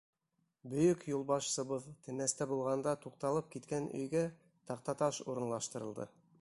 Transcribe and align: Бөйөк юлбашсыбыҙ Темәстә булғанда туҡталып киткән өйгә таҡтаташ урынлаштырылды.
Бөйөк 0.69 1.03
юлбашсыбыҙ 1.09 1.85
Темәстә 2.07 2.47
булғанда 2.53 2.95
туҡталып 3.05 3.53
киткән 3.59 3.89
өйгә 4.01 4.27
таҡтаташ 4.73 5.25
урынлаштырылды. 5.27 6.13